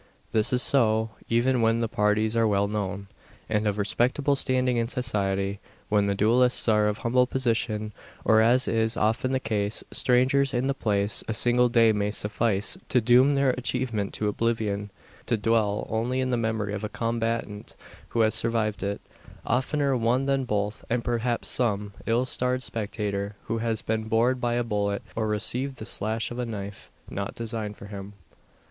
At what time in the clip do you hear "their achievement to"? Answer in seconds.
13.35-14.27